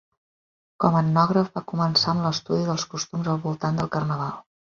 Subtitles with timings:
[0.83, 4.35] Com etnògraf, va començar amb l'estudi dels costums al voltant del carnaval.